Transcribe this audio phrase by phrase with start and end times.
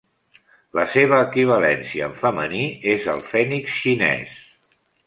[0.79, 2.65] La seva equivalència en femení
[2.97, 4.39] és el fènix xinès.